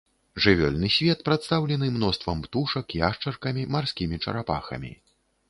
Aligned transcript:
Жывёльны 0.43 0.87
свет 0.95 1.19
прадстаўлены 1.27 1.89
мноствам 1.97 2.41
птушак, 2.47 2.97
яшчаркамі, 3.03 3.69
марскімі 3.77 4.21
чарапахамі. 4.27 4.91